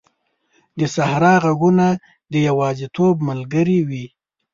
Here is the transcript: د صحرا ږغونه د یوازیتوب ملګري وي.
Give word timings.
د 0.79 0.81
صحرا 0.95 1.33
ږغونه 1.43 1.87
د 2.31 2.33
یوازیتوب 2.47 3.15
ملګري 3.29 3.79
وي. 3.87 4.05